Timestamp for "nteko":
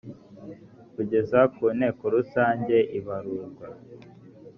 1.77-2.03